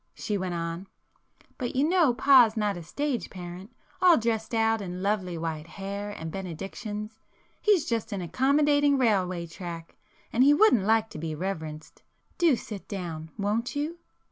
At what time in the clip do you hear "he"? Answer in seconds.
10.43-10.55